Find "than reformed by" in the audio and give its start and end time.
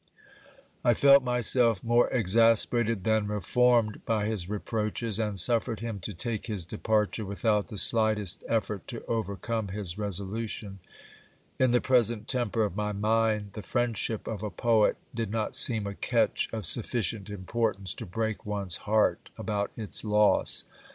3.03-4.25